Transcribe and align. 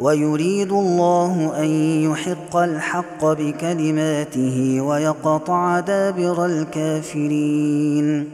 ويريد 0.00 0.72
الله 0.72 1.52
أن 1.58 1.68
يحق 2.10 2.56
الحق 2.56 3.24
بكلماته 3.24 4.80
ويقطع 4.80 5.80
دابر 5.80 6.46
الكافرين 6.46 8.28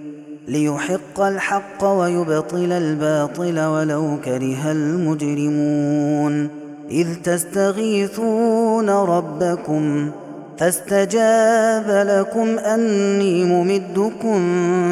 ليحق 0.48 1.20
الحق 1.20 1.84
ويبطل 1.84 2.72
الباطل 2.72 3.60
ولو 3.60 4.16
كره 4.24 4.72
المجرمون 4.72 6.48
إذ 6.90 7.14
تستغيثون 7.24 8.90
ربكم 8.90 10.10
فاستجاب 10.58 12.06
لكم 12.08 12.58
أني 12.58 13.44
ممدكم 13.44 14.38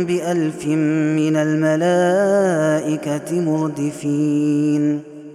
بألف 0.05 0.66
من 0.66 1.36
الملائكة 1.36 3.31
مردفين 3.41 5.13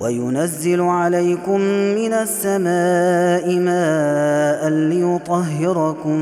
وينزل 0.00 0.80
عليكم 0.80 1.60
من 2.00 2.12
السماء 2.12 3.58
ماء 3.58 4.68
ليطهركم 4.68 6.20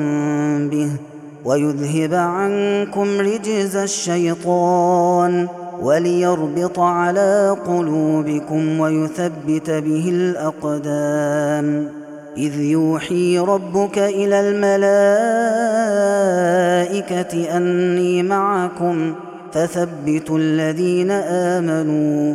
به 0.69 0.91
ويذهب 1.45 2.15
عنكم 2.15 3.21
رجز 3.21 3.77
الشيطان 3.77 5.49
وليربط 5.83 6.79
على 6.79 7.57
قلوبكم 7.67 8.81
ويثبت 8.81 9.71
به 9.71 10.09
الأقدام. 10.09 11.89
إذ 12.37 12.61
يوحي 12.61 13.39
ربك 13.39 13.99
إلى 13.99 14.41
الملائكة 16.81 17.57
أني 17.57 18.23
معكم 18.23 19.15
فثبتوا 19.53 20.39
الذين 20.39 21.11
آمنوا 21.11 22.35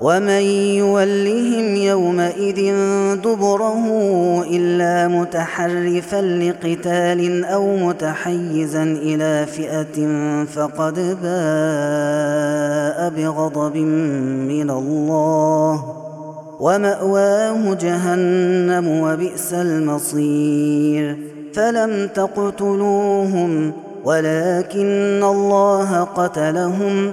ومن 0.00 0.42
يولهم 0.78 1.76
يومئذ 1.76 2.74
دبره 3.16 3.86
الا 4.50 5.08
متحرفا 5.08 6.22
لقتال 6.22 7.44
أو 7.44 7.76
متحيزا 7.76 8.82
إلى 8.82 9.46
فئه 9.46 10.06
فقد 10.44 10.94
باء 11.22 13.10
بغضب 13.10 13.76
من 13.76 14.70
الله 14.70 15.84
وماواه 16.60 17.74
جهنم 17.74 19.00
وبئس 19.00 19.54
المصير 19.54 21.18
فلم 21.54 22.08
تقتلوهم 22.14 23.72
ولكن 24.04 25.20
الله 25.24 26.00
قتلهم 26.00 27.12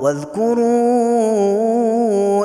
واذكروا 0.00 0.66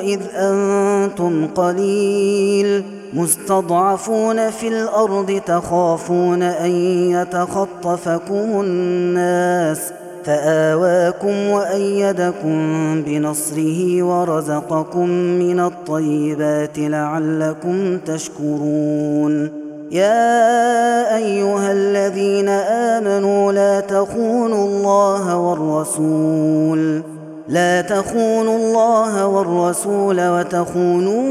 إذ 0.01 0.19
أنتم 0.35 1.47
قليل 1.47 2.83
مستضعفون 3.13 4.49
في 4.49 4.67
الأرض 4.67 5.41
تخافون 5.45 6.43
أن 6.43 6.71
يتخطفكم 7.11 8.61
الناس 8.61 9.91
فآواكم 10.23 11.49
وأيدكم 11.49 12.57
بنصره 13.01 14.03
ورزقكم 14.03 15.09
من 15.09 15.59
الطيبات 15.59 16.79
لعلكم 16.79 17.97
تشكرون 17.97 19.65
يا 19.91 21.15
أيها 21.17 21.71
الذين 21.71 22.49
آمنوا 22.49 23.51
لا 23.51 23.79
تخونوا 23.79 24.67
الله 24.67 25.37
والرسول 25.37 27.14
لا 27.47 27.81
تخونوا 27.81 28.57
الله 28.57 29.27
والرسول 29.27 30.29
وتخونوا 30.29 31.23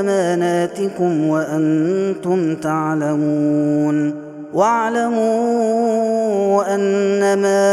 أماناتكم 0.00 1.28
وأنتم 1.28 2.54
تعلمون. 2.54 4.14
واعلموا 4.54 5.54
أنما 6.74 7.72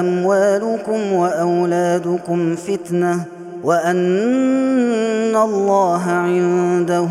أموالكم 0.00 1.12
وأولادكم 1.12 2.56
فتنة 2.56 3.24
وأن 3.64 5.36
الله 5.36 6.02
عنده 6.10 7.08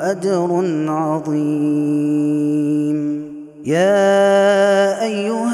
أجر 0.00 0.64
عظيم. 0.88 2.44
يا 3.64 5.02
أيها 5.02 5.53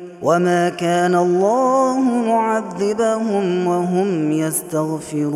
وما 0.21 0.69
كان 0.69 1.15
الله 1.15 1.99
معذبهم 1.99 3.67
وهم 3.67 4.31
يستغفرون 4.31 5.31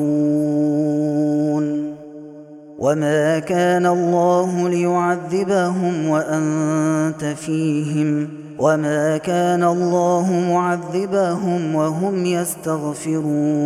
وما 2.79 3.39
كان 3.39 3.85
الله 3.85 4.69
ليعذبهم 4.69 6.09
وانت 6.09 7.25
فيهم 7.25 8.29
وما 8.59 9.17
كان 9.17 9.63
الله 9.63 10.43
معذبهم 10.49 11.75
وهم 11.75 12.25
يستغفرون 12.25 13.65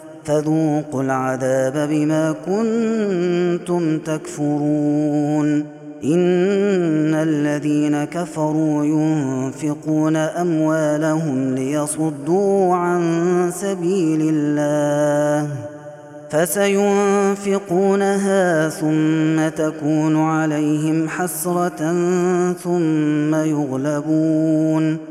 فذوقوا 0.25 1.03
العذاب 1.03 1.89
بما 1.89 2.35
كنتم 2.45 3.99
تكفرون. 3.99 5.65
إن 6.03 7.13
الذين 7.13 8.03
كفروا 8.03 8.85
ينفقون 8.85 10.15
أموالهم 10.15 11.55
ليصدوا 11.55 12.75
عن 12.75 13.01
سبيل 13.55 14.33
الله. 14.33 15.47
فسينفقونها 16.29 18.09
ثم 18.69 19.49
تكون 19.49 20.17
عليهم 20.17 21.09
حسرة 21.09 21.93
ثم 22.63 23.35
يغلبون. 23.35 25.10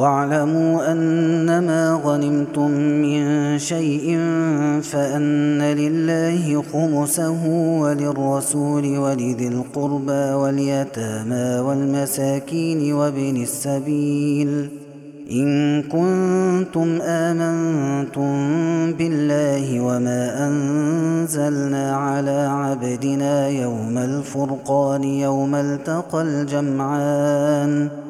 واعلموا 0.00 0.92
أنما 0.92 2.00
غنمتم 2.04 2.70
من 3.04 3.58
شيء 3.58 4.18
فأن 4.82 5.62
لله 5.62 6.62
خمسه 6.72 7.46
وللرسول 7.80 8.98
ولذي 8.98 9.48
القربى 9.48 10.32
واليتامى 10.32 11.60
والمساكين 11.60 12.92
وابن 12.92 13.42
السبيل. 13.42 14.68
إن 15.30 15.82
كنتم 15.82 16.98
آمنتم 17.02 18.32
بالله 18.92 19.80
وما 19.80 20.48
أنزلنا 20.48 21.96
على 21.96 22.48
عبدنا 22.50 23.48
يوم 23.48 23.98
الفرقان 23.98 25.04
يوم 25.04 25.54
التقى 25.54 26.22
الجمعان. 26.22 28.09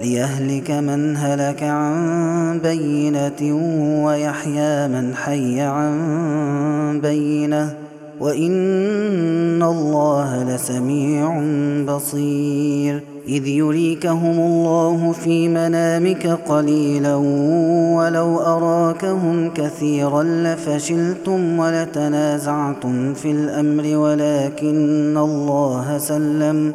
ليهلك 0.00 0.70
من 0.70 1.16
هلك 1.16 1.62
عن 1.62 2.60
بينة 2.62 3.56
ويحيى 4.04 4.88
من 4.88 5.14
حي 5.14 5.60
عن 5.60 7.00
بينة. 7.02 7.74
وإن 8.20 9.62
الله 9.62 10.54
لسميع 10.54 11.42
بصير. 11.94 13.02
إذ 13.28 13.46
يريكهم 13.46 14.38
الله 14.38 15.12
في 15.12 15.48
منامك 15.48 16.26
قليلا 16.26 17.14
ولو 17.96 18.38
أراكهم 18.38 19.50
كثيرا 19.54 20.22
لفشلتم 20.22 21.58
ولتنازعتم 21.58 23.14
في 23.14 23.30
الأمر 23.30 23.96
ولكن 23.96 25.16
الله 25.16 25.98
سلم. 25.98 26.74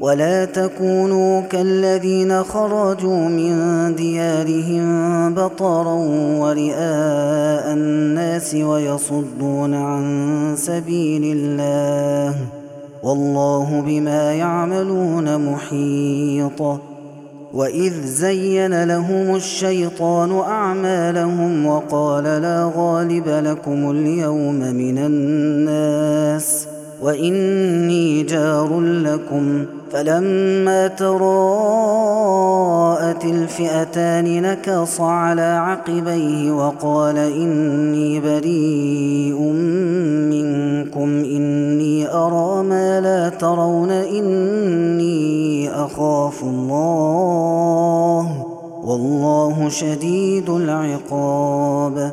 ولا 0.00 0.44
تكونوا 0.44 1.40
كالذين 1.40 2.42
خرجوا 2.42 3.28
من 3.28 3.54
ديارهم 3.94 5.34
بطرا 5.34 5.94
ورئاء 6.40 7.72
الناس 7.72 8.54
ويصدون 8.54 9.74
عن 9.74 10.54
سبيل 10.56 11.36
الله 11.36 12.36
والله 13.02 13.80
بما 13.86 14.32
يعملون 14.32 15.52
محيط 15.52 16.80
وإذ 17.54 17.92
زين 18.04 18.84
لهم 18.84 19.36
الشيطان 19.36 20.38
أعمالهم 20.38 21.66
وقال 21.66 22.24
لا 22.24 22.72
غالب 22.76 23.28
لكم 23.28 23.90
اليوم 23.90 24.58
من 24.58 24.98
الناس 24.98 26.66
وإني 27.02 28.22
جار 28.22 28.80
لكم 28.80 29.64
فلما 29.92 30.88
تراءت 30.88 31.24
الفئتان 33.24 34.42
نكص 34.42 35.00
على 35.00 35.42
عقبيه 35.42 36.52
وقال 36.52 37.18
إني 37.18 38.20
بريء 38.20 39.40
منكم 40.30 41.24
إني 41.24 42.14
أرى 42.14 42.62
ما 42.62 43.00
لا 43.00 43.28
ترون 43.28 43.90
إني 43.90 45.70
أخاف 45.70 46.42
الله 46.42 48.46
والله 48.84 49.68
شديد 49.68 50.50
العقاب 50.50 52.12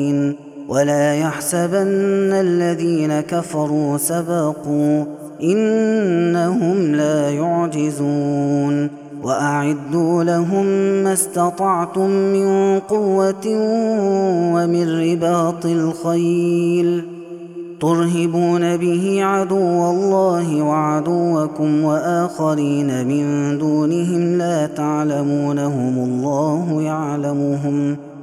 ولا 0.71 1.15
يحسبن 1.15 2.31
الذين 2.31 3.21
كفروا 3.21 3.97
سبقوا 3.97 5.05
إنهم 5.43 6.95
لا 6.95 7.29
يعجزون 7.29 8.89
وأعدوا 9.23 10.23
لهم 10.23 10.65
ما 11.03 11.13
استطعتم 11.13 12.09
من 12.09 12.79
قوة 12.79 13.47
ومن 14.55 15.01
رباط 15.01 15.65
الخيل 15.65 17.03
ترهبون 17.81 18.77
به 18.77 19.23
عدو 19.23 19.89
الله 19.89 20.61
وعدوكم 20.61 21.83
وآخرين 21.83 23.07
من 23.07 23.57
دونهم 23.57 24.37
لا 24.37 24.67
تعلمونهم 24.67 25.97
الله 25.97 26.81
يعلمهم 26.81 27.97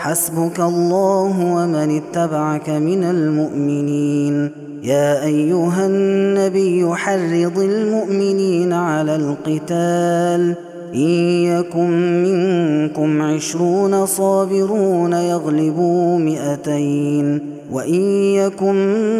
حسبك 0.00 0.60
الله 0.60 1.54
ومن 1.54 2.00
اتبعك 2.00 2.70
من 2.70 3.04
المؤمنين. 3.04 4.50
يا 4.82 5.24
أيها 5.24 5.86
النبي 5.86 6.94
حرض 6.94 7.58
المؤمنين 7.58 8.72
على 8.72 9.16
القتال. 9.16 10.54
إن 10.94 11.10
يكن 11.44 12.22
منكم 12.22 13.22
عشرون 13.22 14.06
صابرون 14.06 15.12
يغلبوا 15.12 16.18
مئتين. 16.18 17.40
وإن 17.72 18.02
يكن 18.34 18.76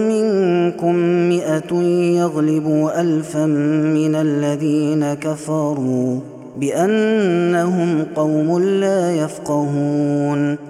منكم 0.09 0.95
مئة 1.29 1.75
يغلبوا 2.19 3.01
الفا 3.01 3.47
من 3.47 4.15
الذين 4.15 5.15
كفروا 5.15 6.21
بأنهم 6.61 8.05
قوم 8.17 8.59
لا 8.59 9.15
يفقهون. 9.15 10.70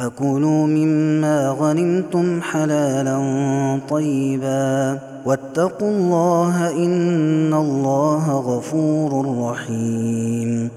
فكلوا 0.00 0.66
مما 0.66 1.56
غنمتم 1.60 2.40
حلالا 2.42 3.18
طيبا 3.90 4.98
واتقوا 5.26 5.90
الله 5.90 6.70
إن 6.84 7.54
الله 7.54 8.32
غفور 8.32 9.38
رحيم. 9.40 10.68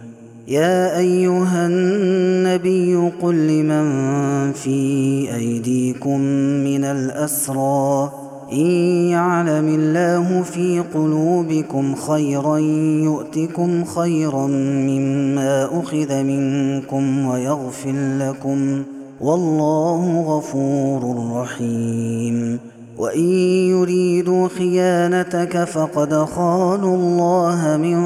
يا 0.47 0.97
أيها 0.97 1.67
النبي 1.67 3.11
قل 3.21 3.47
لمن 3.47 4.51
في 4.51 5.27
أيديكم 5.35 6.19
من 6.63 6.83
الأسرى 6.83 8.11
إن 8.53 8.67
يعلم 9.09 9.67
الله 9.67 10.41
في 10.41 10.83
قلوبكم 10.93 11.95
خيرا 11.95 12.57
يؤتكم 13.03 13.83
خيرا 13.83 14.47
مما 14.87 15.69
أخذ 15.79 16.23
منكم 16.23 17.25
ويغفر 17.25 17.93
لكم 18.19 18.83
والله 19.23 20.21
غفور 20.21 21.31
رحيم. 21.35 22.59
وإن 22.97 23.29
يريدوا 23.69 24.47
خيانتك 24.47 25.63
فقد 25.63 26.13
خانوا 26.13 26.95
الله 26.97 27.77
من 27.77 27.97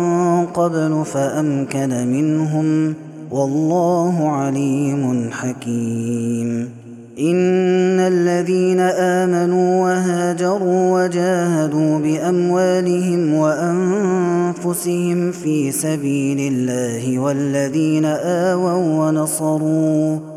قبل 0.45 1.05
فأمكن 1.05 2.07
منهم. 2.07 2.93
والله 3.31 4.29
عليم 4.29 5.29
حكيم. 5.31 6.69
إن 7.19 7.99
الذين 7.99 8.79
آمنوا 8.79 9.83
وهاجروا 9.83 11.03
وجاهدوا 11.03 11.99
بأموالهم 11.99 13.33
وأنفسهم 13.33 15.31
في 15.31 15.71
سبيل 15.71 16.53
الله 16.53 17.19
والذين 17.19 18.05
آووا 18.05 19.07
ونصروا 19.07 20.36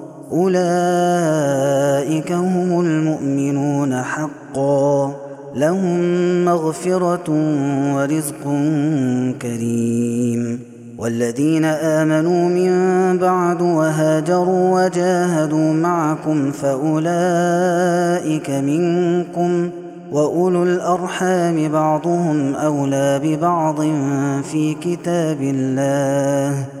أولئك 0.31 2.31
هم 2.31 2.79
المؤمنون 2.79 4.01
حقا. 4.01 5.15
لهم 5.55 5.99
مغفرة 6.45 7.29
ورزق 7.95 8.43
كريم. 9.41 10.59
والذين 10.97 11.65
آمنوا 11.65 12.49
من 12.49 12.71
بعد 13.17 13.61
وهاجروا 13.61 14.85
وجاهدوا 14.85 15.73
معكم 15.73 16.51
فأولئك 16.51 18.49
منكم. 18.49 19.69
وأولو 20.11 20.63
الأرحام 20.63 21.71
بعضهم 21.71 22.55
أولى 22.55 23.21
ببعض 23.23 23.81
في 24.51 24.75
كتاب 24.81 25.41
الله. 25.41 26.80